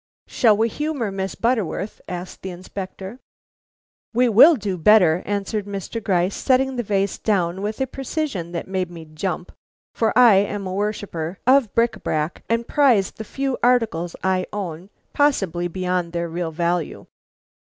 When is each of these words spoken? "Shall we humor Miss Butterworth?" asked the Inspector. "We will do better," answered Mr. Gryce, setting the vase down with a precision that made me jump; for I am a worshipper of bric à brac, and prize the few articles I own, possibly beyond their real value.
"Shall 0.25 0.57
we 0.57 0.67
humor 0.67 1.11
Miss 1.11 1.35
Butterworth?" 1.35 2.01
asked 2.07 2.41
the 2.41 2.49
Inspector. 2.49 3.19
"We 4.15 4.29
will 4.29 4.55
do 4.55 4.75
better," 4.75 5.21
answered 5.27 5.67
Mr. 5.67 6.03
Gryce, 6.03 6.35
setting 6.35 6.75
the 6.75 6.81
vase 6.81 7.19
down 7.19 7.61
with 7.61 7.79
a 7.79 7.85
precision 7.85 8.51
that 8.51 8.67
made 8.67 8.89
me 8.89 9.05
jump; 9.05 9.51
for 9.93 10.11
I 10.17 10.37
am 10.37 10.65
a 10.65 10.73
worshipper 10.73 11.37
of 11.45 11.75
bric 11.75 11.91
à 11.99 12.01
brac, 12.01 12.43
and 12.49 12.67
prize 12.67 13.11
the 13.11 13.23
few 13.23 13.59
articles 13.61 14.15
I 14.23 14.47
own, 14.51 14.89
possibly 15.13 15.67
beyond 15.67 16.13
their 16.13 16.27
real 16.27 16.49
value. 16.51 17.05